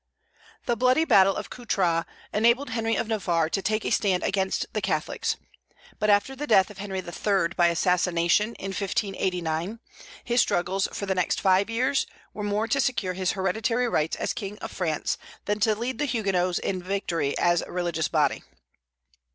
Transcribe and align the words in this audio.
The 0.65 0.75
bloody 0.75 1.05
battle 1.05 1.35
of 1.35 1.51
Coutras 1.51 2.05
enabled 2.33 2.71
Henry 2.71 2.95
of 2.95 3.07
Navarre 3.07 3.51
to 3.51 3.61
take 3.61 3.85
a 3.85 3.91
stand 3.91 4.23
against 4.23 4.65
the 4.73 4.81
Catholics; 4.81 5.37
but 5.99 6.09
after 6.09 6.35
the 6.35 6.47
death 6.47 6.71
of 6.71 6.79
Henry 6.79 7.03
III. 7.03 7.49
by 7.55 7.67
assassination, 7.67 8.55
in 8.55 8.69
1589, 8.69 9.79
his 10.23 10.41
struggles 10.41 10.87
for 10.91 11.05
the 11.05 11.13
next 11.13 11.39
five 11.39 11.69
years 11.69 12.07
were 12.33 12.41
more 12.41 12.67
to 12.67 12.81
secure 12.81 13.13
his 13.13 13.33
hereditary 13.33 13.87
rights 13.87 14.15
as 14.15 14.33
King 14.33 14.57
of 14.57 14.71
France 14.71 15.19
than 15.45 15.59
to 15.59 15.75
lead 15.75 15.99
the 15.99 16.05
Huguenots 16.05 16.59
to 16.59 16.79
victory 16.79 17.37
as 17.37 17.61
a 17.61 17.71
religious 17.71 18.07
body. 18.07 18.41